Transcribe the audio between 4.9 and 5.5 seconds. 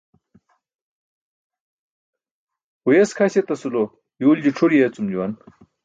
juwan.